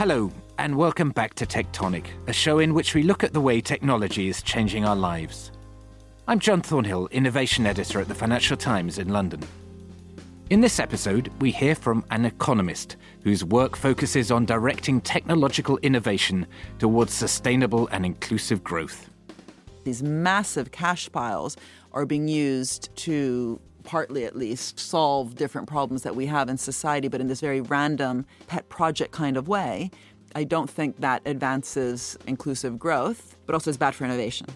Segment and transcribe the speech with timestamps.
[0.00, 3.60] Hello, and welcome back to Tectonic, a show in which we look at the way
[3.60, 5.52] technology is changing our lives.
[6.26, 9.42] I'm John Thornhill, Innovation Editor at the Financial Times in London.
[10.48, 16.46] In this episode, we hear from an economist whose work focuses on directing technological innovation
[16.78, 19.10] towards sustainable and inclusive growth.
[19.84, 21.58] These massive cash piles
[21.92, 23.60] are being used to
[23.90, 27.60] partly at least solve different problems that we have in society, but in this very
[27.60, 29.90] random pet project kind of way.
[30.36, 34.46] I don't think that advances inclusive growth, but also is bad for innovation.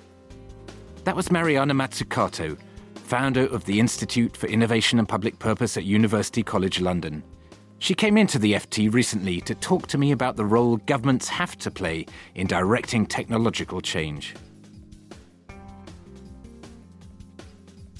[1.03, 2.57] That was Mariana Mazzucato,
[2.95, 7.25] founder of the Institute for Innovation and Public Purpose at University College London.
[7.81, 11.59] She came into the FT recently to talk to me about the role governments have
[11.59, 14.37] to play in directing technological change.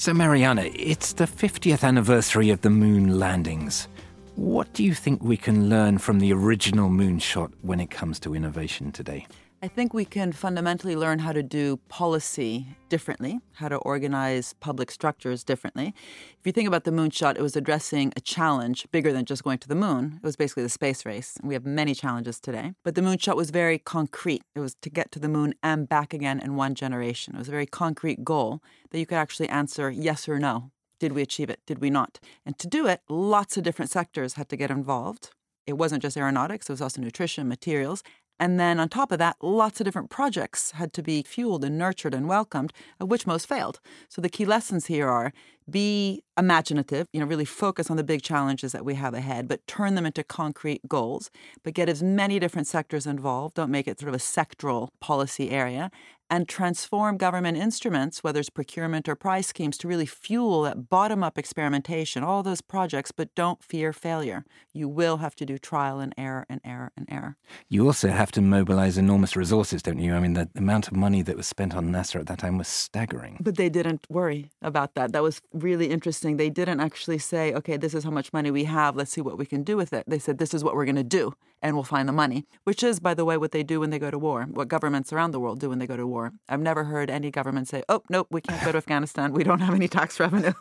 [0.05, 3.89] So, Mariana, it's the 50th anniversary of the moon landings.
[4.37, 8.35] What do you think we can learn from the original moonshot when it comes to
[8.35, 9.27] innovation today?
[9.65, 14.91] I think we can fundamentally learn how to do policy differently, how to organize public
[14.91, 15.95] structures differently.
[16.39, 19.57] If you think about the moonshot, it was addressing a challenge bigger than just going
[19.61, 20.21] to the moon.
[20.23, 21.39] It was basically the space race.
[21.43, 22.75] We have many challenges today.
[22.83, 24.43] But the moonshot was very concrete.
[24.55, 27.35] It was to get to the moon and back again in one generation.
[27.35, 30.73] It was a very concrete goal that you could actually answer yes or no.
[30.99, 31.61] Did we achieve it?
[31.65, 32.21] Did we not?
[32.45, 35.31] And to do it, lots of different sectors had to get involved.
[35.67, 38.03] It wasn't just aeronautics, it was also nutrition, materials,
[38.39, 41.79] and then on top of that, lots of different projects had to be fueled and
[41.79, 43.81] nurtured and welcomed, of which most failed.
[44.09, 45.33] So the key lessons here are
[45.71, 49.67] be imaginative, you know, really focus on the big challenges that we have ahead, but
[49.67, 51.31] turn them into concrete goals,
[51.63, 53.55] but get as many different sectors involved.
[53.55, 55.91] Don't make it sort of a sectoral policy area
[56.31, 61.23] and transform government instruments, whether it's procurement or prize schemes, to really fuel that bottom
[61.23, 64.45] up experimentation, all those projects, but don't fear failure.
[64.73, 67.37] You will have to do trial and error and error and error.
[67.69, 70.15] You also have to mobilize enormous resources, don't you?
[70.15, 72.69] I mean, the amount of money that was spent on NASA at that time was
[72.69, 73.39] staggering.
[73.41, 75.13] But they didn't worry about that.
[75.13, 76.37] That was really interesting.
[76.37, 78.97] They didn't actually say, okay, this is how much money we have.
[78.97, 80.05] Let's see what we can do with it.
[80.07, 81.33] They said, this is what we're going to do,
[81.63, 83.99] and we'll find the money, which is, by the way, what they do when they
[83.99, 86.33] go to war, what governments around the world do when they go to war.
[86.49, 89.33] I've never heard any government say, oh, nope, we can't go to Afghanistan.
[89.33, 90.53] We don't have any tax revenue.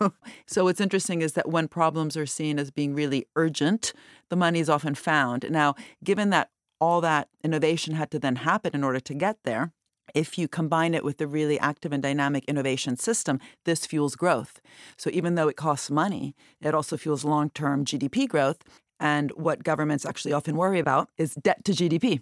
[0.46, 3.94] so what's interesting is that when problems are seen as being really urgent,
[4.30, 5.46] the money is often found.
[5.50, 6.50] Now, given that
[6.80, 9.72] all that innovation had to then happen in order to get there,
[10.14, 14.62] if you combine it with the really active and dynamic innovation system, this fuels growth.
[14.98, 18.64] So even though it costs money, it also fuels long term GDP growth.
[19.00, 22.22] And what governments actually often worry about is debt to GDP.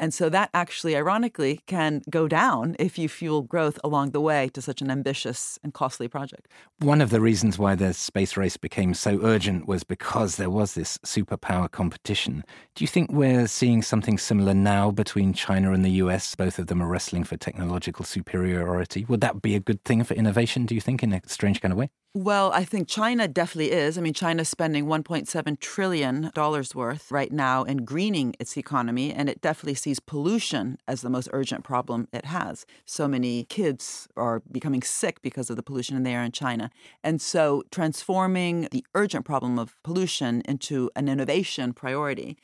[0.00, 4.48] And so that actually, ironically, can go down if you fuel growth along the way
[4.54, 6.48] to such an ambitious and costly project.
[6.78, 10.72] One of the reasons why the space race became so urgent was because there was
[10.72, 12.44] this superpower competition.
[12.74, 16.34] Do you think we're seeing something similar now between China and the US?
[16.34, 19.04] Both of them are wrestling for technological superiority.
[19.06, 21.72] Would that be a good thing for innovation, do you think, in a strange kind
[21.72, 21.90] of way?
[22.12, 23.96] Well, I think China definitely is.
[23.96, 29.40] I mean, China's spending $1.7 trillion worth right now in greening its economy, and it
[29.40, 32.66] definitely sees pollution as the most urgent problem it has.
[32.84, 36.72] So many kids are becoming sick because of the pollution in the air in China.
[37.04, 42.36] And so transforming the urgent problem of pollution into an innovation priority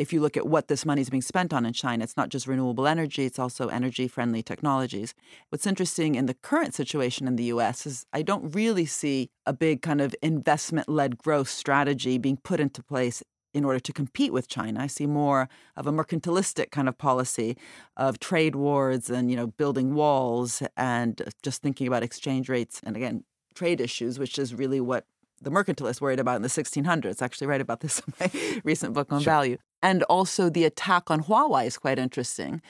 [0.00, 2.30] if you look at what this money is being spent on in China, it's not
[2.30, 5.14] just renewable energy, it's also energy friendly technologies.
[5.50, 9.52] What's interesting in the current situation in the US is I don't really see a
[9.52, 13.22] big kind of investment led growth strategy being put into place
[13.52, 14.80] in order to compete with China.
[14.80, 17.58] I see more of a mercantilistic kind of policy
[17.96, 22.96] of trade wars and you know building walls and just thinking about exchange rates and
[22.96, 23.24] again
[23.54, 25.04] trade issues, which is really what
[25.42, 27.20] the mercantilists worried about in the 1600s.
[27.20, 29.32] I actually write about this in my recent book on sure.
[29.32, 29.58] value.
[29.82, 32.60] And also the attack on Huawei is quite interesting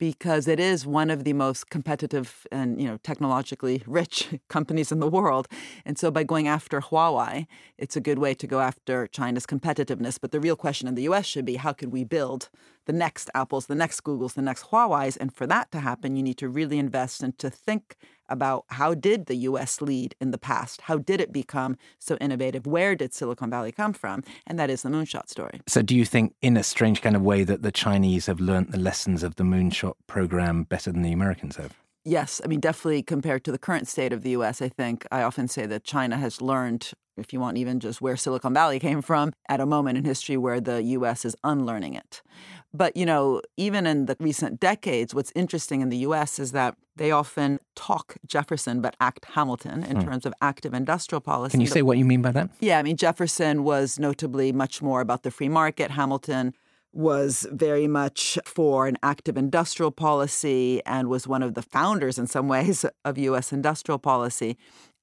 [0.00, 4.98] because it is one of the most competitive and you know technologically rich companies in
[4.98, 5.46] the world.
[5.84, 7.46] And so by going after Huawei
[7.78, 10.18] it's a good way to go after China's competitiveness.
[10.20, 12.48] But the real question in the US should be how could we build
[12.86, 15.18] the next Apples the next Googles the next Huawei's?
[15.18, 17.96] And for that to happen you need to really invest and to think
[18.30, 20.82] about how did the US lead in the past?
[20.82, 22.66] How did it become so innovative?
[22.66, 24.22] Where did Silicon Valley come from?
[24.46, 25.60] And that is the moonshot story.
[25.66, 28.72] So do you think in a strange kind of way that the Chinese have learned
[28.72, 31.76] the lessons of the moonshot program better than the Americans have?
[32.04, 35.22] Yes, I mean definitely compared to the current state of the US, I think I
[35.22, 39.02] often say that China has learned if you want even just where Silicon Valley came
[39.02, 42.22] from at a moment in history where the US is unlearning it.
[42.72, 46.76] But, you know, even in the recent decades, what's interesting in the US is that
[46.96, 50.02] they often talk Jefferson but act Hamilton in hmm.
[50.02, 51.52] terms of active industrial policy.
[51.52, 52.50] Can you say what you mean by that?
[52.60, 55.90] Yeah, I mean, Jefferson was notably much more about the free market.
[55.90, 56.54] Hamilton
[56.92, 62.26] was very much for an active industrial policy and was one of the founders, in
[62.26, 64.56] some ways, of US industrial policy.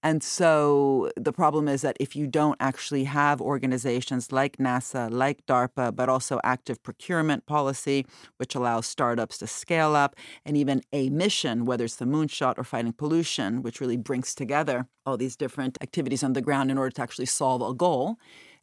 [0.04, 5.46] And so the problem is that if you don't actually have organizations like NASA, like
[5.48, 8.06] DARPA, but also active procurement policy,
[8.38, 10.16] which allows startups to scale up,
[10.46, 14.88] and even a mission, whether it's the moonshot or fighting pollution, which really brings together
[15.06, 18.18] all these different activities on the ground in order to actually solve a goal,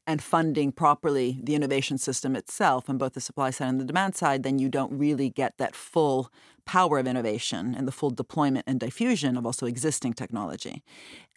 [0.06, 4.14] and funding properly the innovation system itself on both the supply side and the demand
[4.14, 6.30] side, then you don't really get that full
[6.66, 10.82] power of innovation and the full deployment and diffusion of also existing technology.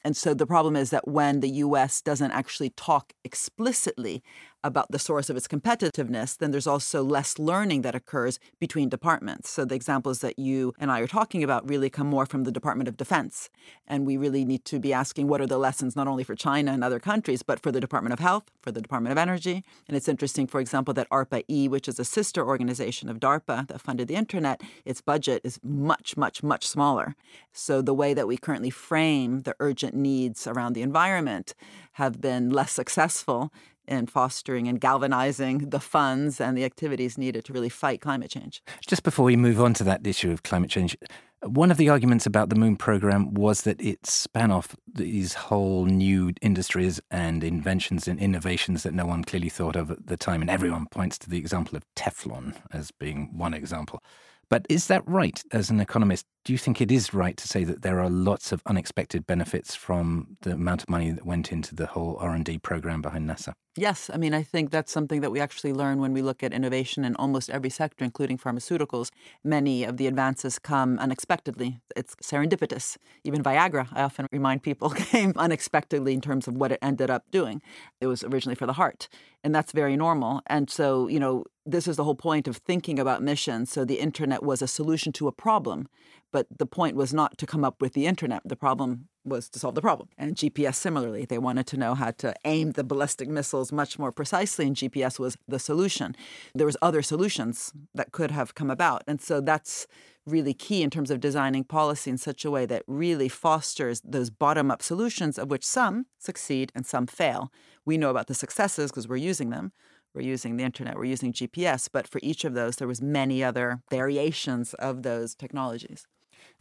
[0.07, 4.23] And so the problem is that when the US doesn't actually talk explicitly
[4.67, 9.49] about the source of its competitiveness, then there's also less learning that occurs between departments.
[9.49, 12.51] So the examples that you and I are talking about really come more from the
[12.51, 13.49] Department of Defense.
[13.87, 16.73] And we really need to be asking what are the lessons not only for China
[16.73, 19.63] and other countries, but for the Department of Health, for the Department of Energy.
[19.87, 23.67] And it's interesting, for example, that ARPA E, which is a sister organization of DARPA
[23.69, 27.15] that funded the internet, its budget is much, much, much smaller.
[27.53, 31.55] So the way that we currently frame the urgent needs around the environment
[31.93, 33.51] have been less successful
[33.87, 38.61] in fostering and galvanizing the funds and the activities needed to really fight climate change.
[38.85, 40.97] Just before we move on to that issue of climate change,
[41.43, 45.85] one of the arguments about the Moon program was that it span off these whole
[45.85, 50.41] new industries and inventions and innovations that no one clearly thought of at the time.
[50.41, 54.01] And everyone points to the example of Teflon as being one example.
[54.49, 56.25] But is that right as an economist?
[56.47, 59.75] Do you think it is right to say that there are lots of unexpected benefits
[59.75, 63.51] from the amount of money that went into the whole R&D program behind NASA?
[63.75, 66.51] Yes, I mean I think that's something that we actually learn when we look at
[66.51, 69.09] innovation in almost every sector including pharmaceuticals.
[69.43, 71.79] Many of the advances come unexpectedly.
[71.95, 72.97] It's serendipitous.
[73.23, 77.29] Even Viagra, I often remind people, came unexpectedly in terms of what it ended up
[77.29, 77.61] doing.
[78.01, 79.09] It was originally for the heart,
[79.43, 80.41] and that's very normal.
[80.47, 83.69] And so, you know, this is the whole point of thinking about missions.
[83.69, 85.87] So the internet was a solution to a problem,
[86.37, 88.43] but the point was not to come up with the internet.
[88.45, 90.09] The problem was to solve the problem.
[90.19, 94.11] And GPS similarly, they wanted to know how to aim the ballistic missiles much more
[94.11, 96.15] precisely, and GPS was the solution.
[96.53, 99.87] There was other solutions that could have come about, and so that's
[100.27, 104.29] really key in terms of designing policy in such a way that really fosters those
[104.29, 107.51] bottom-up solutions, of which some succeed and some fail.
[107.83, 109.71] We know about the successes because we're using them
[110.17, 113.43] we're using the internet, we're using GPS, but for each of those, there was many
[113.43, 116.07] other variations of those technologies.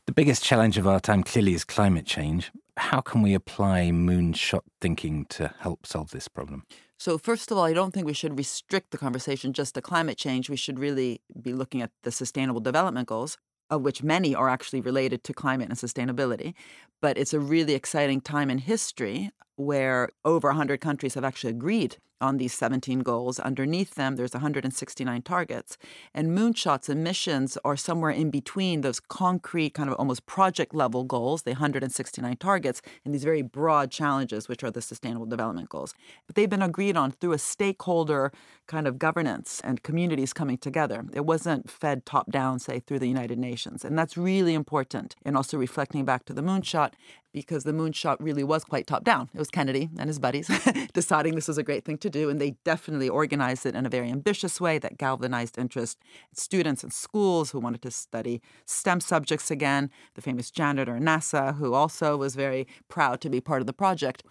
[0.07, 2.53] The biggest challenge of our time clearly is climate change.
[2.77, 6.63] How can we apply moonshot thinking to help solve this problem?
[6.97, 10.17] So, first of all, I don't think we should restrict the conversation just to climate
[10.17, 10.49] change.
[10.49, 13.37] We should really be looking at the Sustainable Development Goals,
[13.69, 16.55] of which many are actually related to climate and sustainability.
[17.03, 21.97] But it's a really exciting time in history where over 100 countries have actually agreed
[22.21, 23.39] on these 17 goals.
[23.39, 25.77] Underneath them, there's 169 targets.
[26.15, 31.43] And Moonshot's emissions are somewhere in between those concrete, kind of almost project level goals,
[31.43, 35.95] the 169 targets, and these very broad challenges, which are the Sustainable Development Goals.
[36.27, 38.33] But they've been agreed on through a stakeholder
[38.67, 41.05] kind of governance and communities coming together.
[41.13, 43.85] It wasn't fed top down, say, through the United Nations.
[43.85, 45.15] And that's really important.
[45.25, 46.93] And also reflecting back to the Moonshot
[47.37, 49.29] because the moonshot really was quite top down.
[49.35, 50.51] It was Kennedy and his buddies
[50.95, 53.91] deciding this was a great thing to do, and they definitely organized it in a
[53.91, 55.99] very ambitious way that galvanized interest
[56.31, 59.91] in students and schools who wanted to study STEM subjects again.
[60.15, 64.23] The famous janitor NASA, who also was very proud to be part of the project.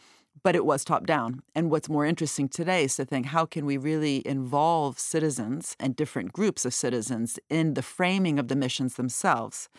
[0.44, 1.44] But it was top down.
[1.54, 5.96] And what's more interesting today is to think how can we really involve citizens and
[5.96, 9.70] different groups of citizens in the framing of the missions themselves?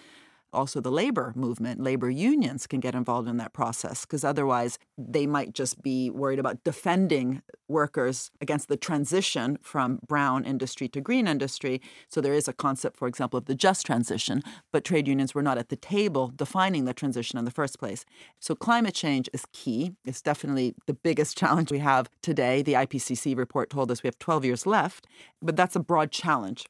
[0.53, 5.27] Also the labor movement, labor unions can get involved in that process because otherwise they
[5.27, 11.27] might just be worried about defending workers against the transition from brown industry to green
[11.27, 11.81] industry.
[12.09, 15.43] So there is a concept, for example, of the just transition, but trade unions were
[15.43, 18.05] not at the table defining the transition in the first place.
[18.41, 19.93] So climate change is key.
[20.05, 22.63] It's definitely the biggest challenge we have today.
[22.63, 25.07] The IPCC report told us we have 12 years left,
[25.43, 26.67] but that's a broad challenge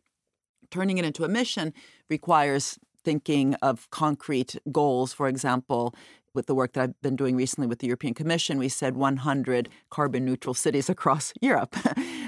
[0.70, 1.72] turning it into a mission
[2.10, 5.12] requires thinking of concrete goals.
[5.12, 5.94] For example,
[6.34, 9.68] with the work that I've been doing recently with the European Commission, we said 100
[9.90, 11.76] carbon neutral cities across Europe.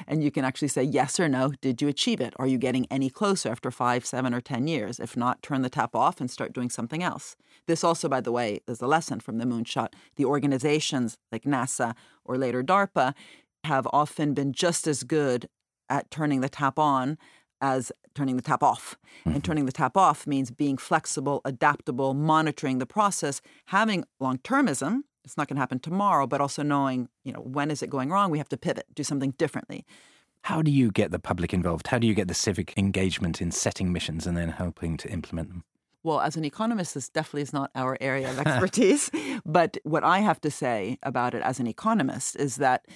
[0.07, 1.51] and you can actually say yes or no.
[1.61, 2.33] Did you achieve it?
[2.37, 5.01] Are you getting any closer after five, seven, or 10 years?
[5.01, 7.35] If not, turn the tap off and start doing something else.
[7.67, 9.95] This also, by the way, is a lesson from the moonshot.
[10.15, 13.15] The organizations like NASA or later DARPA
[13.65, 15.49] have often been just as good
[15.91, 17.19] at turning the tap on
[17.61, 18.97] as turning the tap off.
[19.21, 19.31] Mm-hmm.
[19.31, 25.03] And turning the tap off means being flexible, adaptable, monitoring the process, having long termism.
[25.25, 28.11] It's not going to happen tomorrow, but also knowing, you know, when is it going
[28.11, 28.31] wrong?
[28.31, 29.85] We have to pivot, do something differently.
[30.43, 31.89] How do you get the public involved?
[31.89, 35.49] How do you get the civic engagement in setting missions and then helping to implement
[35.51, 35.65] them?
[36.03, 39.11] Well, as an economist, this definitely is not our area of expertise.
[39.45, 42.87] but what I have to say about it as an economist is that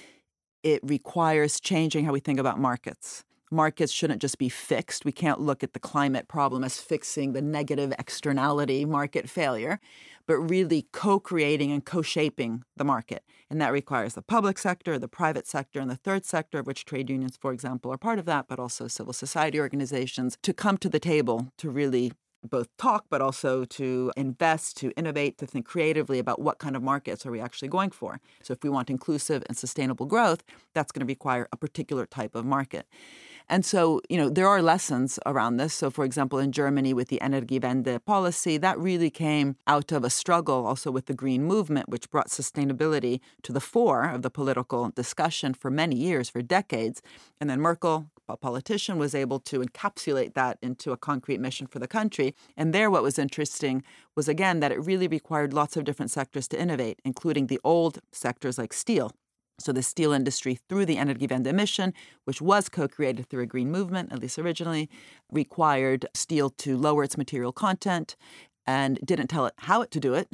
[0.63, 3.23] it requires changing how we think about markets.
[3.53, 5.05] Markets shouldn't just be fixed.
[5.05, 9.79] We can't look at the climate problem as fixing the negative externality market failure,
[10.25, 13.23] but really co creating and co shaping the market.
[13.51, 16.83] And that requires the public sector, the private sector, and the third sector, of which
[16.83, 20.79] trade unions, for example, are part of that, but also civil society organizations, to come
[20.79, 22.11] to the table to really
[22.43, 26.81] both talk, but also to invest, to innovate, to think creatively about what kind of
[26.81, 28.19] markets are we actually going for.
[28.41, 30.43] So, if we want inclusive and sustainable growth,
[30.73, 32.87] that's going to require a particular type of market.
[33.49, 35.73] And so, you know, there are lessons around this.
[35.73, 40.09] So, for example, in Germany with the Energiewende policy, that really came out of a
[40.09, 44.89] struggle also with the Green Movement, which brought sustainability to the fore of the political
[44.89, 47.01] discussion for many years, for decades.
[47.39, 51.79] And then Merkel, a politician, was able to encapsulate that into a concrete mission for
[51.79, 52.35] the country.
[52.55, 53.83] And there, what was interesting
[54.15, 57.99] was again that it really required lots of different sectors to innovate, including the old
[58.11, 59.11] sectors like steel.
[59.59, 61.93] So the steel industry, through the Energiewende mission,
[62.25, 64.89] which was co-created through a green movement, at least originally,
[65.31, 68.15] required steel to lower its material content
[68.65, 70.29] and didn't tell it how it to do it,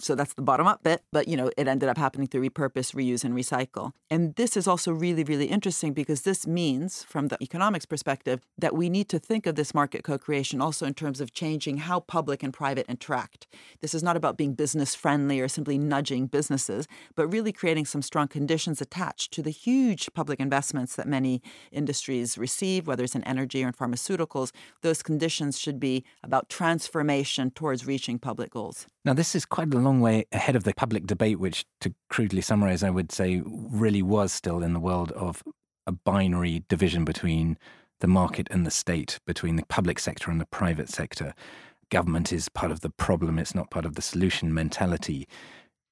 [0.00, 2.94] so that's the bottom up bit, but you know, it ended up happening through repurpose,
[2.94, 3.92] reuse, and recycle.
[4.10, 8.74] And this is also really, really interesting because this means, from the economics perspective, that
[8.74, 12.00] we need to think of this market co creation also in terms of changing how
[12.00, 13.46] public and private interact.
[13.80, 18.02] This is not about being business friendly or simply nudging businesses, but really creating some
[18.02, 23.24] strong conditions attached to the huge public investments that many industries receive, whether it's in
[23.24, 24.50] energy or in pharmaceuticals.
[24.82, 28.86] Those conditions should be about transformation towards reaching public goals.
[29.04, 32.40] Now, this is quite a long way ahead of the public debate, which, to crudely
[32.40, 35.42] summarize, I would say really was still in the world of
[35.86, 37.58] a binary division between
[38.00, 41.34] the market and the state, between the public sector and the private sector.
[41.90, 45.28] Government is part of the problem, it's not part of the solution mentality.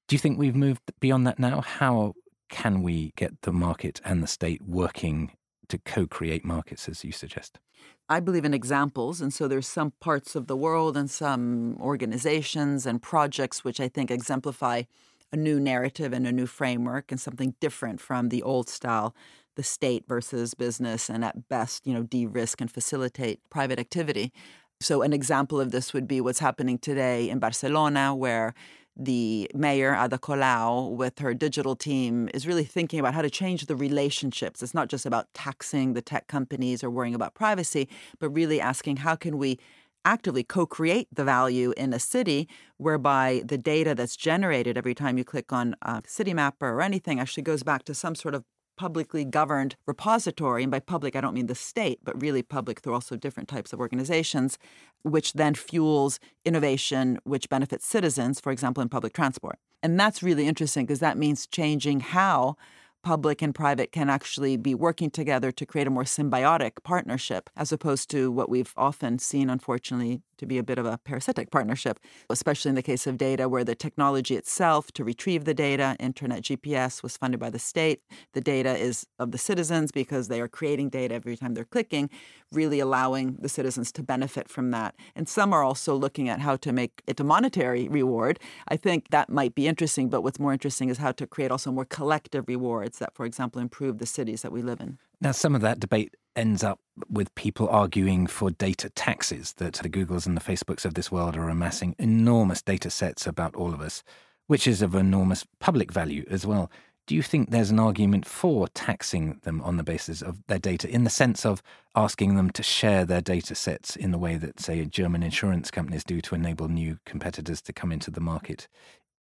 [0.07, 1.61] Do you think we've moved beyond that now?
[1.61, 2.13] How
[2.49, 5.31] can we get the market and the state working
[5.73, 7.59] to co create markets, as you suggest?
[8.07, 9.21] I believe in examples.
[9.21, 13.87] And so there's some parts of the world and some organizations and projects which I
[13.87, 14.83] think exemplify
[15.31, 19.15] a new narrative and a new framework and something different from the old style,
[19.55, 24.31] the state versus business, and at best, you know, de risk and facilitate private activity.
[24.79, 28.53] So, an example of this would be what's happening today in Barcelona, where
[28.95, 33.29] the mayor, uh, Ada Colau, with her digital team, is really thinking about how to
[33.29, 34.61] change the relationships.
[34.61, 38.97] It's not just about taxing the tech companies or worrying about privacy, but really asking
[38.97, 39.59] how can we
[40.05, 42.47] actively co create the value in a city
[42.77, 47.43] whereby the data that's generated every time you click on a Citymapper or anything actually
[47.43, 48.43] goes back to some sort of
[48.77, 52.93] publicly governed repository, and by public I don't mean the state, but really public through
[52.93, 54.57] also different types of organizations,
[55.03, 59.57] which then fuels innovation which benefits citizens, for example, in public transport.
[59.81, 62.55] And that's really interesting because that means changing how
[63.03, 67.71] public and private can actually be working together to create a more symbiotic partnership as
[67.71, 71.99] opposed to what we've often seen, unfortunately, to be a bit of a parasitic partnership,
[72.29, 76.43] especially in the case of data where the technology itself to retrieve the data, internet
[76.43, 78.01] GPS, was funded by the state.
[78.33, 82.09] The data is of the citizens because they are creating data every time they're clicking,
[82.51, 84.95] really allowing the citizens to benefit from that.
[85.15, 88.39] And some are also looking at how to make it a monetary reward.
[88.67, 91.71] I think that might be interesting, but what's more interesting is how to create also
[91.71, 94.97] more collective rewards that, for example, improve the cities that we live in.
[95.21, 99.89] Now, some of that debate ends up with people arguing for data taxes, that the
[99.89, 103.81] Googles and the Facebooks of this world are amassing enormous data sets about all of
[103.81, 104.03] us,
[104.47, 106.71] which is of enormous public value as well.
[107.05, 110.89] Do you think there's an argument for taxing them on the basis of their data,
[110.89, 111.61] in the sense of
[111.95, 116.05] asking them to share their data sets in the way that, say, German insurance companies
[116.05, 118.69] do to enable new competitors to come into the market?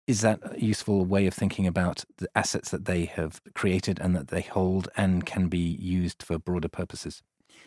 [0.09, 4.15] Is that a useful way of thinking about the assets that they have created and
[4.15, 7.21] that they hold and can be used for broader purposes?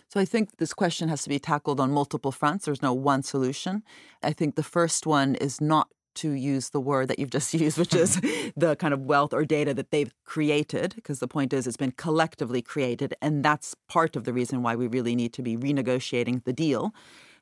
[0.09, 2.65] So I think this question has to be tackled on multiple fronts.
[2.65, 3.85] There's no one solution.
[4.25, 7.79] I think the first one is not to use the word that you've just used,
[7.79, 8.21] which is
[8.57, 11.93] the kind of wealth or data that they've created, because the point is it's been
[11.93, 13.15] collectively created.
[13.23, 16.93] And that's part of the reason why we really need to be renegotiating the deal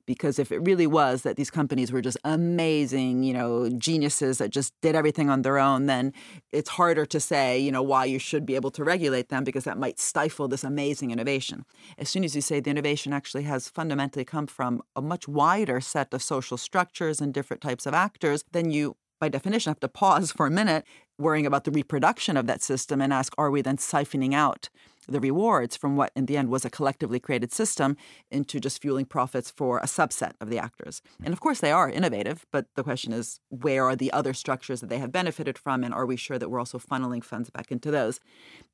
[0.06, 4.50] because if it really was that these companies were just amazing, you know, geniuses that
[4.50, 6.12] just did everything on their own, then
[6.52, 9.64] it's harder to say, you know, why you should be able to regulate them because
[9.64, 11.64] that might stifle this amazing innovation.
[11.98, 15.80] As soon as you say the innovation actually has fundamentally come from a much wider
[15.80, 19.88] set of social structures and different types of actors, then you by definition, have to
[19.88, 20.84] pause for a minute,
[21.18, 24.70] worrying about the reproduction of that system and ask, are we then siphoning out
[25.10, 27.96] the rewards from what in the end was a collectively created system
[28.30, 31.02] into just fueling profits for a subset of the actors.
[31.18, 31.26] Hmm.
[31.26, 34.80] And of course, they are innovative, but the question is where are the other structures
[34.80, 35.84] that they have benefited from?
[35.84, 38.20] And are we sure that we're also funneling funds back into those?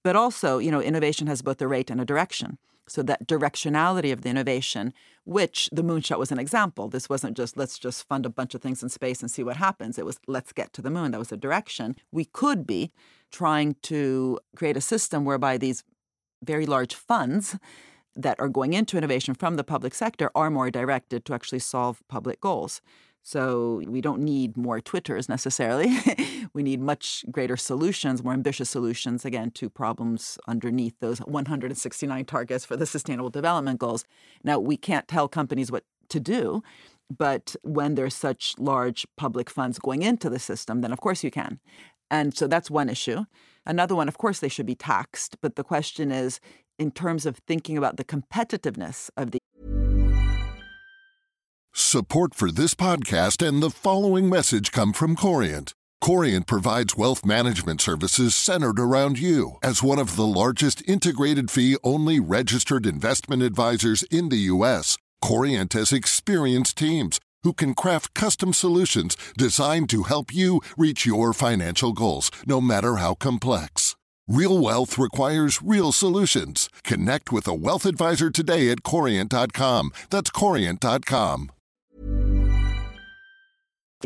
[0.04, 2.58] But also, you know, innovation has both a rate and a direction.
[2.88, 4.92] So that directionality of the innovation,
[5.24, 6.88] which the moonshot was an example.
[6.88, 9.56] This wasn't just let's just fund a bunch of things in space and see what
[9.56, 9.98] happens.
[9.98, 11.10] It was let's get to the moon.
[11.10, 11.96] That was a direction.
[12.12, 12.92] We could be
[13.32, 15.82] trying to create a system whereby these
[16.46, 17.56] very large funds
[18.14, 22.02] that are going into innovation from the public sector are more directed to actually solve
[22.08, 22.80] public goals.
[23.22, 25.98] So we don't need more Twitters necessarily.
[26.54, 32.64] we need much greater solutions, more ambitious solutions, again, to problems underneath those 169 targets
[32.64, 34.04] for the Sustainable Development Goals.
[34.44, 36.62] Now, we can't tell companies what to do,
[37.10, 41.32] but when there's such large public funds going into the system, then of course you
[41.32, 41.58] can.
[42.10, 43.24] And so that's one issue.
[43.66, 45.36] Another one, of course, they should be taxed.
[45.40, 46.40] But the question is,
[46.78, 49.38] in terms of thinking about the competitiveness of the
[51.78, 55.74] Support for this podcast and the following message come from Corient.
[56.00, 59.58] Corient provides wealth management services centered around you.
[59.62, 65.74] As one of the largest integrated fee only registered investment advisors in the U.S., Corient
[65.74, 71.92] has experienced teams who can craft custom solutions designed to help you reach your financial
[71.92, 73.94] goals, no matter how complex.
[74.26, 76.68] Real wealth requires real solutions.
[76.82, 79.92] Connect with a wealth advisor today at Corient.com.
[80.10, 81.52] That's Corient.com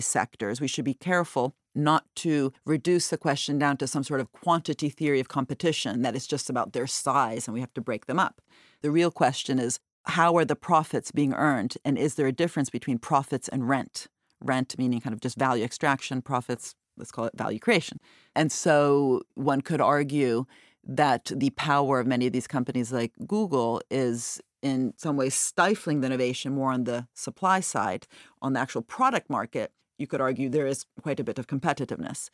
[0.00, 4.32] sectors, we should be careful not to reduce the question down to some sort of
[4.32, 8.06] quantity theory of competition that is just about their size and we have to break
[8.06, 8.40] them up.
[8.82, 12.70] The real question is how are the profits being earned and is there a difference
[12.70, 14.06] between profits and rent?
[14.40, 18.00] Rent meaning kind of just value extraction, profits, let's call it value creation.
[18.34, 20.46] And so one could argue
[20.84, 26.00] that the power of many of these companies like Google is in some ways stifling
[26.00, 28.06] the innovation more on the supply side.
[28.42, 32.30] On the actual product market, you could argue there is quite a bit of competitiveness.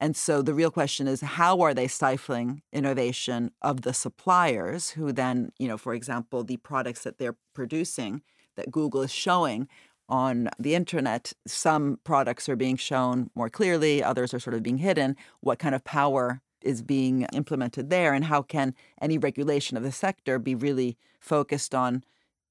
[0.00, 5.12] And so the real question is how are they stifling innovation of the suppliers who
[5.12, 8.22] then, you know, for example, the products that they're producing
[8.56, 9.68] that Google is showing
[10.08, 14.78] on the internet, some products are being shown more clearly, others are sort of being
[14.78, 15.16] hidden.
[15.40, 19.92] What kind of power is being implemented there and how can any regulation of the
[19.92, 22.04] sector be really focused on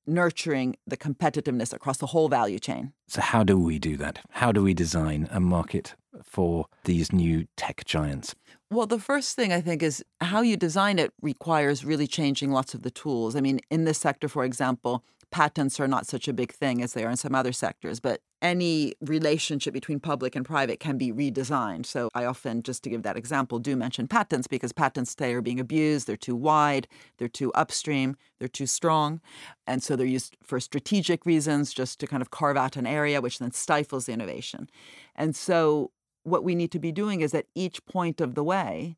[0.09, 2.93] nurturing the competitiveness across the whole value chain.
[3.07, 4.19] So, how do we do that?
[4.31, 8.35] How do we design a market for these new tech giants?
[8.71, 12.73] Well, the first thing I think is how you design it requires really changing lots
[12.73, 13.35] of the tools.
[13.35, 16.93] I mean, in this sector, for example, patents are not such a big thing as
[16.93, 21.11] they are in some other sectors, but any relationship between public and private can be
[21.11, 21.85] redesigned.
[21.85, 25.41] So I often, just to give that example, do mention patents because patents today are
[25.41, 26.07] being abused.
[26.07, 26.87] They're too wide,
[27.17, 29.21] they're too upstream, they're too strong.
[29.67, 33.21] And so they're used for strategic reasons, just to kind of carve out an area,
[33.21, 34.69] which then stifles the innovation.
[35.15, 35.91] And so
[36.23, 38.95] what we need to be doing is at each point of the way,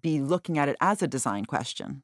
[0.00, 2.02] be looking at it as a design question.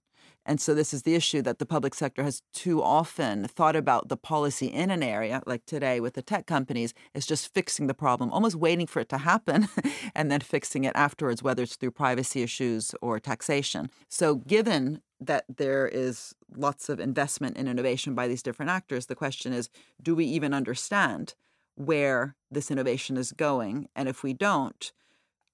[0.48, 4.08] And so this is the issue that the public sector has too often thought about
[4.08, 7.92] the policy in an area, like today with the tech companies, is just fixing the
[7.92, 9.68] problem, almost waiting for it to happen
[10.14, 13.90] and then fixing it afterwards, whether it's through privacy issues or taxation.
[14.08, 19.14] So given that there is lots of investment in innovation by these different actors, the
[19.14, 19.68] question is,
[20.02, 21.34] do we even understand
[21.74, 23.88] where this innovation is going?
[23.94, 24.92] And if we don't,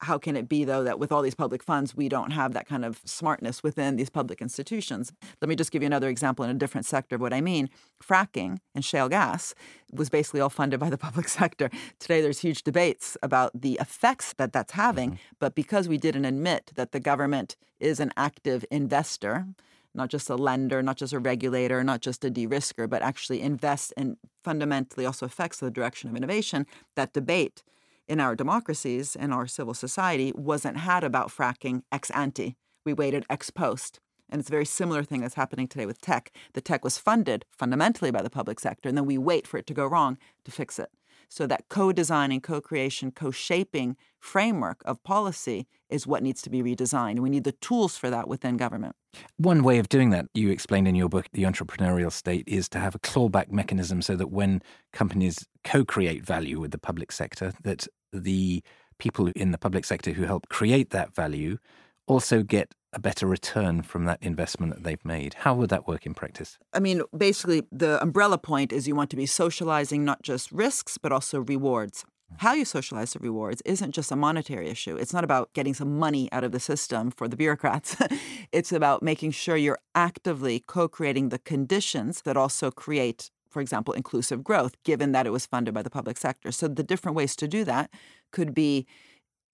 [0.04, 2.66] how can it be, though, that with all these public funds, we don't have that
[2.66, 5.12] kind of smartness within these public institutions?
[5.40, 7.68] Let me just give you another example in a different sector of what I mean.
[8.02, 9.54] Fracking and shale gas
[9.92, 11.70] was basically all funded by the public sector.
[11.98, 15.10] Today, there's huge debates about the effects that that's having.
[15.10, 15.36] Mm-hmm.
[15.40, 19.46] But because we didn't admit that the government is an active investor,
[19.94, 23.40] not just a lender, not just a regulator, not just a de risker, but actually
[23.40, 27.62] invests and fundamentally also affects the direction of innovation, that debate
[28.08, 32.56] in our democracies and our civil society wasn't had about fracking ex ante.
[32.84, 34.00] We waited ex post.
[34.30, 36.32] And it's a very similar thing that's happening today with tech.
[36.54, 39.66] The tech was funded fundamentally by the public sector, and then we wait for it
[39.66, 40.90] to go wrong to fix it.
[41.28, 47.20] So that co-designing, co-creation, co-shaping framework of policy is what needs to be redesigned.
[47.20, 48.96] We need the tools for that within government.
[49.36, 52.78] One way of doing that, you explained in your book, The Entrepreneurial State, is to
[52.78, 57.86] have a clawback mechanism so that when companies co-create value with the public sector, that
[58.12, 58.62] the
[58.98, 61.58] people in the public sector who help create that value
[62.06, 65.34] also get a better return from that investment that they've made.
[65.34, 66.58] How would that work in practice?
[66.72, 70.98] I mean, basically, the umbrella point is you want to be socializing not just risks,
[70.98, 72.04] but also rewards.
[72.32, 72.40] Mm.
[72.40, 74.96] how you socialize the rewards isn't just a monetary issue.
[74.96, 77.96] It's not about getting some money out of the system for the bureaucrats.
[78.52, 83.92] it's about making sure you're actively co creating the conditions that also create, for example,
[83.94, 86.50] inclusive growth, given that it was funded by the public sector.
[86.50, 87.90] So the different ways to do that
[88.32, 88.86] could be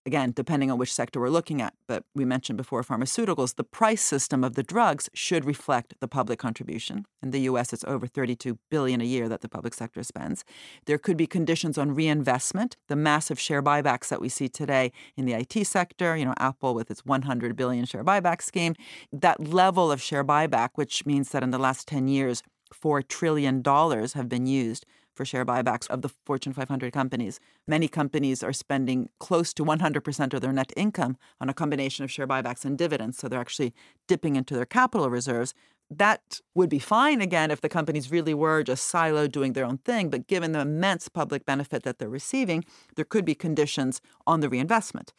[0.05, 4.01] again, depending on which sector we're looking at, but we mentioned before pharmaceuticals, the price
[4.01, 7.05] system of the drugs should reflect the public contribution.
[7.21, 10.43] In the US, it's over 32 billion a year that the public sector spends.
[10.85, 15.25] There could be conditions on reinvestment, the massive share buybacks that we see today in
[15.25, 18.75] the IT sector, you know, Apple with its 100 billion share buyback scheme.
[19.11, 22.41] That level of share buyback, which means that in the last 10 years,
[22.73, 24.85] $4 trillion have been used
[25.21, 27.39] for share buybacks of the Fortune 500 companies.
[27.67, 32.09] Many companies are spending close to 100% of their net income on a combination of
[32.09, 33.19] share buybacks and dividends.
[33.19, 33.71] So they're actually
[34.07, 35.53] dipping into their capital reserves.
[35.91, 39.77] That would be fine again if the companies really were just siloed doing their own
[39.77, 40.09] thing.
[40.09, 44.49] But given the immense public benefit that they're receiving, there could be conditions on the
[44.49, 45.13] reinvestment.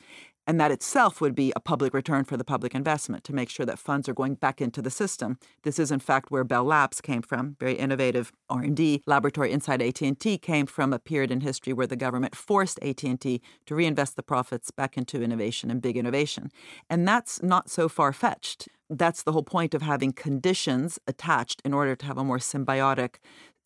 [0.47, 3.65] And that itself would be a public return for the public investment to make sure
[3.65, 5.39] that funds are going back into the system.
[5.63, 10.39] This is in fact where Bell Labs came from, very innovative R&D laboratory inside AT&T
[10.39, 14.71] came from a period in history where the government forced AT&T to reinvest the profits
[14.71, 16.51] back into innovation and big innovation.
[16.91, 18.69] And that's not so far-fetched.
[18.91, 23.17] That's the whole point of having conditions attached in order to have a more symbiotic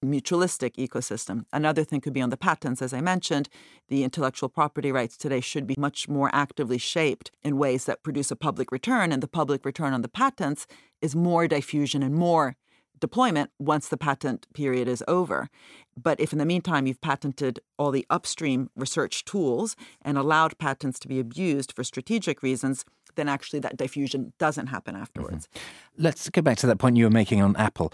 [0.04, 1.44] mutualistic ecosystem.
[1.52, 2.82] Another thing could be on the patents.
[2.82, 3.48] As I mentioned,
[3.88, 8.30] the intellectual property rights today should be much more actively shaped in ways that produce
[8.30, 10.66] a public return, and the public return on the patents
[11.00, 12.56] is more diffusion and more
[12.98, 15.48] deployment once the patent period is over.
[16.00, 20.98] But if in the meantime you've patented all the upstream research tools and allowed patents
[21.00, 22.84] to be abused for strategic reasons,
[23.16, 25.48] then actually that diffusion doesn't happen afterwards.
[25.48, 26.02] Mm-hmm.
[26.04, 27.92] Let's go back to that point you were making on Apple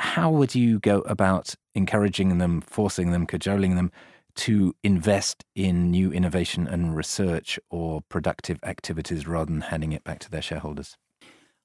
[0.00, 3.92] how would you go about encouraging them, forcing them, cajoling them
[4.36, 10.18] to invest in new innovation and research or productive activities rather than handing it back
[10.20, 10.96] to their shareholders?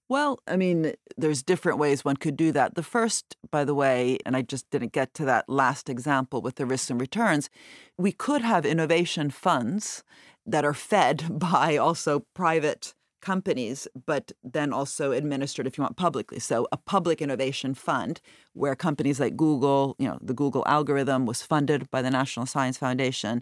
[0.10, 2.76] Well, I mean, there's different ways one could do that.
[2.76, 6.56] The first, by the way, and I just didn't get to that last example with
[6.56, 7.50] the risks and returns,
[7.98, 10.04] we could have innovation funds
[10.46, 12.94] that are fed by also private
[13.26, 16.40] companies, but then also administered, if you want, publicly.
[16.40, 18.22] So a public innovation fund
[18.54, 22.78] where companies like Google, you know, the Google algorithm was funded by the National Science
[22.78, 23.42] Foundation.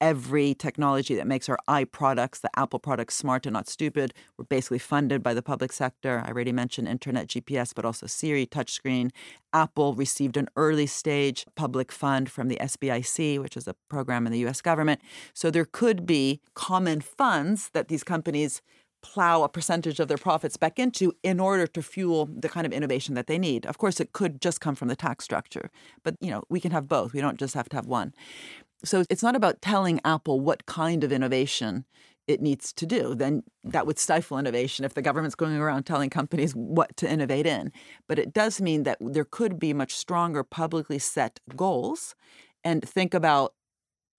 [0.00, 4.46] Every technology that makes our i products, the Apple products, smart and not stupid, were
[4.46, 6.22] basically funded by the public sector.
[6.24, 9.10] I already mentioned internet GPS, but also Siri, touchscreen.
[9.52, 14.32] Apple received an early stage public fund from the SBIC, which is a program in
[14.32, 15.02] the US government.
[15.34, 18.62] So there could be common funds that these companies
[19.02, 22.72] plow a percentage of their profits back into in order to fuel the kind of
[22.72, 23.66] innovation that they need.
[23.66, 25.70] Of course, it could just come from the tax structure,
[26.02, 27.12] but you know, we can have both.
[27.12, 28.14] We don't just have to have one.
[28.84, 31.84] So it's not about telling Apple what kind of innovation
[32.26, 33.14] it needs to do.
[33.14, 37.46] Then that would stifle innovation if the government's going around telling companies what to innovate
[37.46, 37.72] in.
[38.06, 42.14] But it does mean that there could be much stronger publicly set goals
[42.62, 43.54] and think about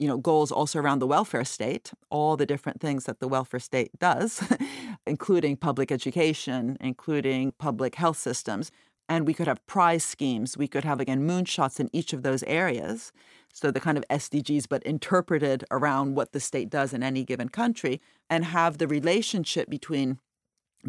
[0.01, 3.59] you know, goals also around the welfare state, all the different things that the welfare
[3.59, 4.43] state does,
[5.05, 8.71] including public education, including public health systems.
[9.07, 10.57] And we could have prize schemes.
[10.57, 13.11] We could have, again, moonshots in each of those areas.
[13.53, 17.49] So the kind of SDGs, but interpreted around what the state does in any given
[17.49, 20.17] country, and have the relationship between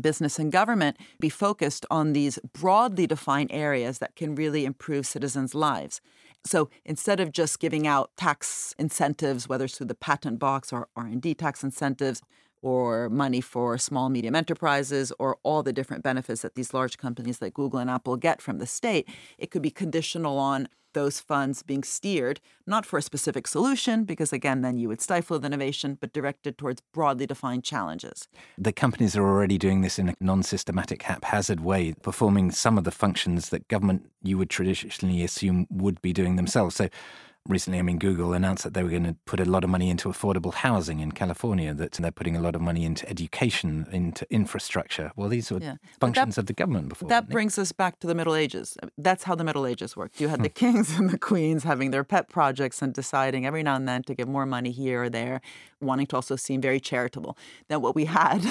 [0.00, 5.54] business and government be focused on these broadly defined areas that can really improve citizens'
[5.54, 6.00] lives.
[6.44, 10.88] So instead of just giving out tax incentives, whether it's through the patent box or
[10.96, 12.22] R&D tax incentives,
[12.62, 17.42] or money for small medium enterprises or all the different benefits that these large companies
[17.42, 21.62] like Google and Apple get from the state, it could be conditional on those funds
[21.62, 25.98] being steered not for a specific solution, because again, then you would stifle the innovation,
[26.00, 28.28] but directed towards broadly defined challenges.
[28.56, 32.84] The companies are already doing this in a non systematic, haphazard way, performing some of
[32.84, 36.76] the functions that government you would traditionally assume would be doing themselves.
[36.76, 36.88] So
[37.48, 39.90] recently, I mean, Google announced that they were going to put a lot of money
[39.90, 44.26] into affordable housing in California, that they're putting a lot of money into education, into
[44.30, 45.12] infrastructure.
[45.16, 45.76] Well, these were yeah.
[46.00, 47.08] functions that, of the government before.
[47.08, 48.76] That brings us back to the Middle Ages.
[48.96, 50.20] That's how the Middle Ages worked.
[50.20, 50.54] You had the hmm.
[50.72, 54.14] kings and the queens having their pet projects and deciding every now and then to
[54.14, 55.40] give more money here or there,
[55.80, 57.36] wanting to also seem very charitable.
[57.68, 58.42] Then what we had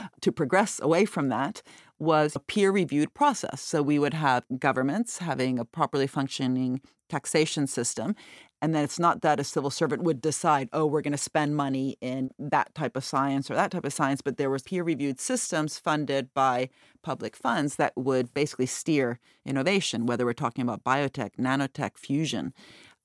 [0.20, 1.62] to progress away from that
[1.98, 3.60] was a peer reviewed process.
[3.60, 8.14] So we would have governments having a properly functioning taxation system.
[8.62, 11.56] And then it's not that a civil servant would decide, oh, we're going to spend
[11.56, 15.18] money in that type of science or that type of science, but there was peer-reviewed
[15.18, 16.68] systems funded by
[17.02, 22.52] public funds that would basically steer innovation, whether we're talking about biotech, nanotech, fusion.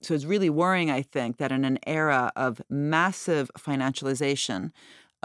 [0.02, 4.72] So it's really worrying, I think, that in an era of massive financialization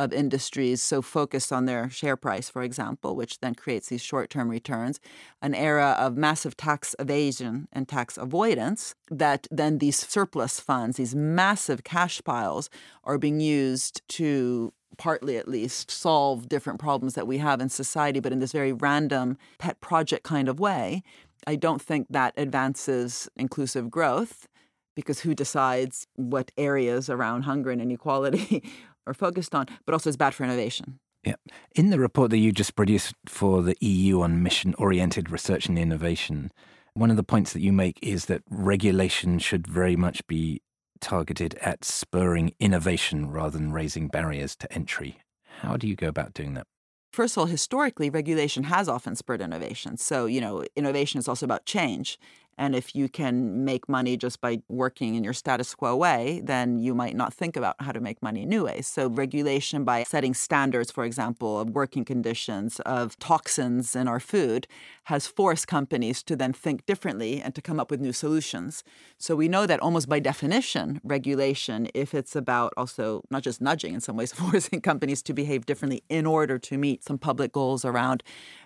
[0.01, 4.31] of industries so focused on their share price, for example, which then creates these short
[4.31, 4.99] term returns,
[5.43, 11.15] an era of massive tax evasion and tax avoidance, that then these surplus funds, these
[11.15, 12.71] massive cash piles,
[13.05, 18.21] are being used to partly at least solve different problems that we have in society,
[18.21, 21.03] but in this very random pet project kind of way.
[21.47, 24.49] I don't think that advances inclusive growth
[24.95, 28.63] because who decides what areas around hunger and inequality
[29.07, 30.99] are focused on, but also is bad for innovation.
[31.25, 31.35] Yeah.
[31.75, 35.79] In the report that you just produced for the EU on mission oriented research and
[35.79, 36.51] innovation,
[36.95, 40.63] one of the points that you make is that regulation should very much be
[41.01, 45.19] targeted at spurring innovation rather than raising barriers to entry.
[45.61, 46.67] How do you go about doing that?
[47.13, 49.97] First of all, historically, regulation has often spurred innovation.
[49.97, 52.19] So, you know, innovation is also about change.
[52.61, 56.79] And if you can make money just by working in your status quo way, then
[56.79, 58.87] you might not think about how to make money new ways.
[58.87, 64.67] So, regulation by setting standards, for example, of working conditions, of toxins in our food,
[65.05, 68.85] has forced companies to then think differently and to come up with new solutions.
[69.17, 73.95] So, we know that almost by definition, regulation, if it's about also not just nudging,
[73.95, 77.87] in some ways, forcing companies to behave differently in order to meet some public goals
[77.87, 78.23] around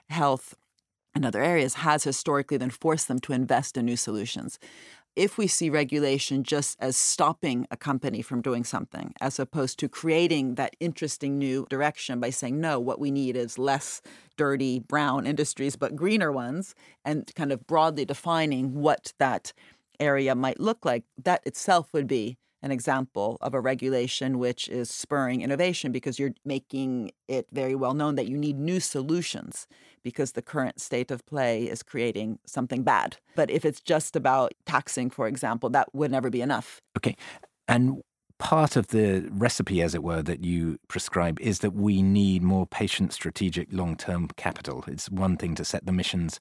[0.09, 0.57] health
[1.15, 4.59] and other areas has historically then forced them to invest in new solutions.
[5.17, 9.89] If we see regulation just as stopping a company from doing something, as opposed to
[9.89, 14.03] creating that interesting new direction by saying, no, what we need is less
[14.37, 16.75] dirty brown industries, but greener ones,
[17.05, 19.53] and kind of broadly defining what that
[20.01, 24.91] area might look like, that itself would be an example of a regulation which is
[24.91, 29.69] spurring innovation because you're making it very well known that you need new solutions
[30.05, 33.17] because the current state of play is creating something bad.
[33.35, 36.81] But if it's just about taxing, for example, that would never be enough.
[36.97, 37.17] Okay.
[37.67, 38.03] And
[38.39, 42.67] part of the recipe, as it were, that you prescribe is that we need more
[42.67, 44.85] patient, strategic, long term capital.
[44.87, 46.39] It's one thing to set the missions,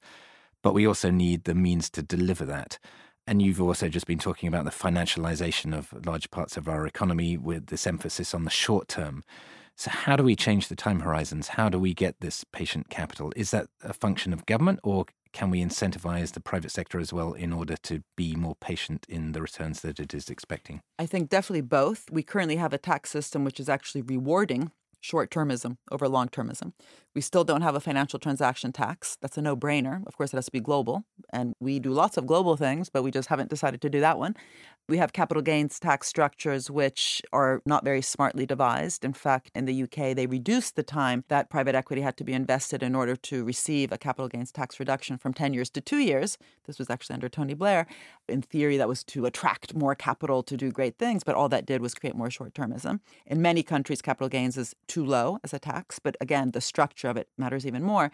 [0.62, 2.78] but we also need the means to deliver that.
[3.26, 7.38] And you've also just been talking about the financialization of large parts of our economy
[7.38, 9.24] with this emphasis on the short term.
[9.76, 11.50] So, how do we change the time horizons?
[11.50, 13.34] How do we get this patient capital?
[13.36, 17.34] Is that a function of government, or can we incentivize the private sector as well
[17.34, 20.82] in order to be more patient in the returns that it is expecting?
[21.00, 22.10] I think definitely both.
[22.12, 26.74] We currently have a tax system which is actually rewarding short termism over long termism.
[27.16, 29.18] We still don't have a financial transaction tax.
[29.22, 30.06] That's a no brainer.
[30.08, 31.04] Of course, it has to be global.
[31.32, 34.18] And we do lots of global things, but we just haven't decided to do that
[34.18, 34.36] one.
[34.90, 39.06] We have capital gains tax structures which are not very smartly devised.
[39.06, 42.34] In fact, in the UK, they reduced the time that private equity had to be
[42.34, 46.00] invested in order to receive a capital gains tax reduction from 10 years to two
[46.00, 46.38] years.
[46.66, 47.88] This was actually under Tony Blair.
[48.28, 51.66] In theory, that was to attract more capital to do great things, but all that
[51.66, 53.00] did was create more short termism.
[53.26, 57.03] In many countries, capital gains is too low as a tax, but again, the structure
[57.10, 58.12] of it matters even more.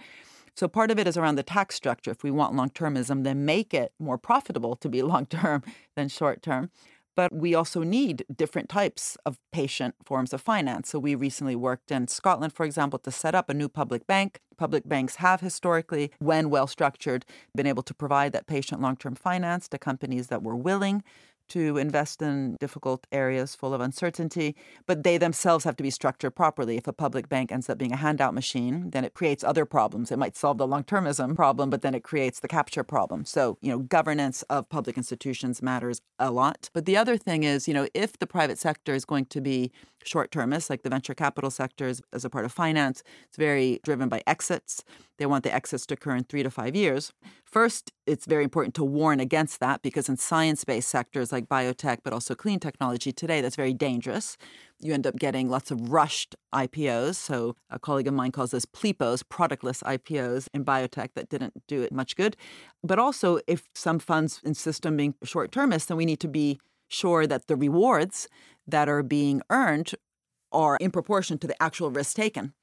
[0.55, 2.11] So part of it is around the tax structure.
[2.11, 5.63] If we want long termism, then make it more profitable to be long term
[5.95, 6.71] than short term.
[7.15, 10.89] But we also need different types of patient forms of finance.
[10.89, 14.39] So we recently worked in Scotland, for example, to set up a new public bank.
[14.57, 17.25] Public banks have historically, when well structured,
[17.55, 21.03] been able to provide that patient long term finance to companies that were willing
[21.49, 26.35] to invest in difficult areas full of uncertainty, but they themselves have to be structured
[26.35, 26.77] properly.
[26.77, 30.11] If a public bank ends up being a handout machine, then it creates other problems.
[30.11, 33.25] It might solve the long termism problem, but then it creates the capture problem.
[33.25, 36.69] So, you know, governance of public institutions matters a lot.
[36.73, 39.71] But the other thing is, you know, if the private sector is going to be
[40.03, 43.79] short termist, like the venture capital sector is, as a part of finance, it's very
[43.83, 44.83] driven by exits.
[45.17, 47.11] They want the exits to occur in three to five years.
[47.43, 51.99] First, it's very important to warn against that because in science based sectors like biotech,
[52.03, 54.35] but also clean technology today, that's very dangerous.
[54.79, 57.15] You end up getting lots of rushed IPOs.
[57.15, 61.83] So, a colleague of mine calls this PLIPOs, productless IPOs in biotech that didn't do
[61.83, 62.35] it much good.
[62.83, 66.59] But also, if some funds insist on being short termist, then we need to be
[66.87, 68.27] sure that the rewards
[68.67, 69.91] that are being earned
[70.51, 72.53] are in proportion to the actual risk taken.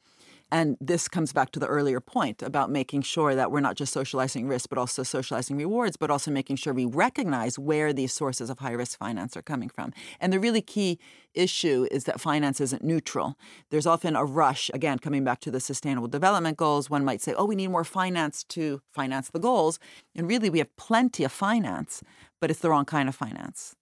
[0.53, 3.93] And this comes back to the earlier point about making sure that we're not just
[3.93, 8.49] socializing risk, but also socializing rewards, but also making sure we recognize where these sources
[8.49, 9.93] of high risk finance are coming from.
[10.21, 11.01] And the really key
[11.35, 13.37] issue is that finance isn't neutral.
[13.71, 16.89] There's often a rush, again, coming back to the sustainable development goals.
[16.89, 19.81] One might say, oh, we need more finance to finance the goals.
[20.15, 22.03] And really, we have plenty of finance,
[22.41, 23.75] but it's the wrong kind of finance.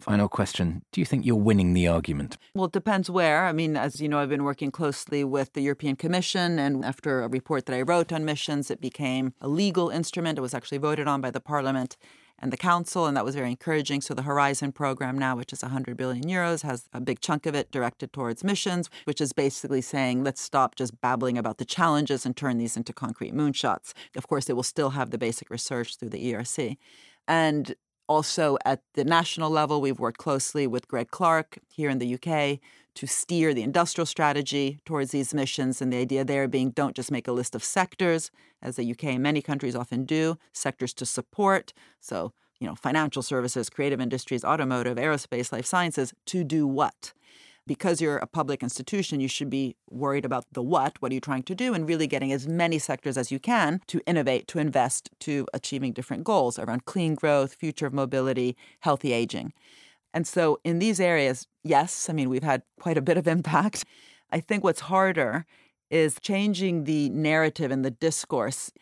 [0.00, 0.82] Final question.
[0.92, 2.36] Do you think you're winning the argument?
[2.54, 3.46] Well, it depends where.
[3.46, 7.22] I mean, as you know, I've been working closely with the European Commission, and after
[7.22, 10.36] a report that I wrote on missions, it became a legal instrument.
[10.38, 11.96] It was actually voted on by the Parliament.
[12.38, 14.00] and the council, and that was very encouraging.
[14.00, 17.54] So the Horizon program now, which is 100 billion euros, has a big chunk of
[17.54, 22.26] it directed towards missions, which is basically saying let's stop just babbling about the challenges
[22.26, 23.92] and turn these into concrete moonshots.
[24.16, 26.76] Of course, it will still have the basic research through the ERC.
[27.26, 27.74] And
[28.08, 32.60] also at the national level, we've worked closely with Greg Clark here in the UK
[32.94, 35.82] to steer the industrial strategy towards these missions.
[35.82, 38.30] And the idea there being don't just make a list of sectors,
[38.62, 41.72] as the UK and many countries often do, sectors to support.
[42.00, 47.12] So, you know, financial services, creative industries, automotive, aerospace, life sciences, to do what?
[47.66, 51.20] Because you're a public institution, you should be worried about the what, what are you
[51.20, 54.58] trying to do, and really getting as many sectors as you can to innovate, to
[54.58, 59.52] invest, to achieving different goals around clean growth, future of mobility, healthy aging.
[60.12, 63.84] And so in these areas, yes, I mean, we've had quite a bit of impact.
[64.30, 65.46] I think what's harder
[65.90, 68.72] is changing the narrative and the discourse.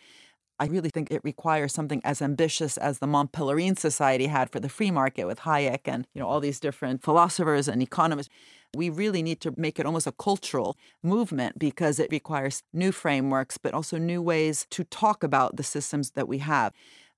[0.62, 4.60] I really think it requires something as ambitious as the Mont Pelerin Society had for
[4.60, 8.28] the free market with Hayek and you know all these different philosophers and economists.
[8.72, 13.58] We really need to make it almost a cultural movement because it requires new frameworks,
[13.58, 16.72] but also new ways to talk about the systems that we have.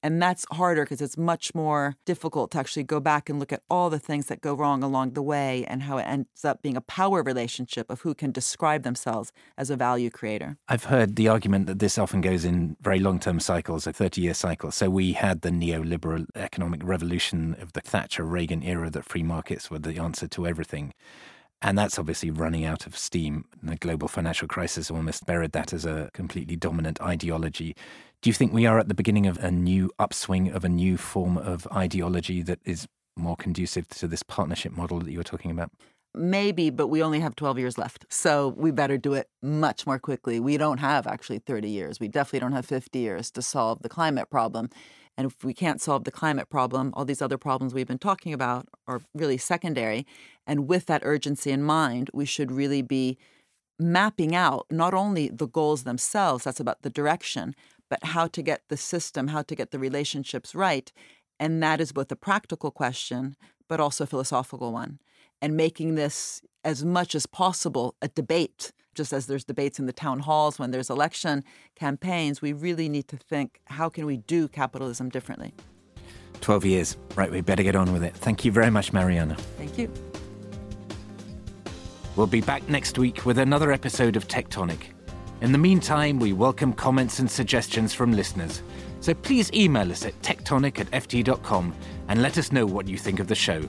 [0.05, 3.63] And that's harder because it's much more difficult to actually go back and look at
[3.71, 6.77] all the things that go wrong along the way and how it ends up being
[6.77, 10.59] a power relationship of who can describe themselves as a value creator.
[10.69, 14.21] I've heard the argument that this often goes in very long term cycles, a 30
[14.21, 14.71] year cycle.
[14.71, 19.71] So we had the neoliberal economic revolution of the Thatcher Reagan era that free markets
[19.71, 20.93] were the answer to everything.
[21.65, 23.47] And that's obviously running out of steam.
[23.63, 27.75] The global financial crisis almost buried that as a completely dominant ideology.
[28.21, 30.99] Do you think we are at the beginning of a new upswing of a new
[30.99, 35.51] form of ideology that is more conducive to this partnership model that you were talking
[35.51, 35.71] about?
[36.15, 38.05] Maybe, but we only have 12 years left.
[38.11, 40.39] So we better do it much more quickly.
[40.41, 41.99] We don't have actually 30 years.
[41.99, 44.69] We definitely don't have 50 years to solve the climate problem.
[45.17, 48.33] And if we can't solve the climate problem, all these other problems we've been talking
[48.33, 50.07] about are really secondary.
[50.47, 53.17] And with that urgency in mind, we should really be
[53.79, 57.55] mapping out not only the goals themselves, that's about the direction,
[57.89, 60.93] but how to get the system, how to get the relationships right.
[61.39, 63.37] And that is both a practical question,
[63.69, 64.99] but also a philosophical one.
[65.45, 69.93] And making this as much as possible a debate just as there's debates in the
[69.93, 74.49] town halls when there's election campaigns, we really need to think how can we do
[74.49, 75.53] capitalism differently?
[76.41, 76.97] 12 years.
[77.15, 78.17] Right, we better get on with it.
[78.17, 79.37] Thank you very much, Mariana.
[79.59, 79.93] Thank you.
[82.17, 84.95] We'll be back next week with another episode of Tech Tonic.
[85.43, 88.63] In the meantime, we welcome comments and suggestions from listeners.
[89.01, 91.75] So please email us at tectonic at ft.com
[92.09, 93.69] and let us know what you think of the show.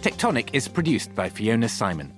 [0.00, 2.12] Tech Tonic is produced by Fiona Simon